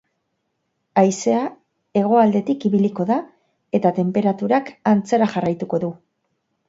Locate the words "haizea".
1.01-1.41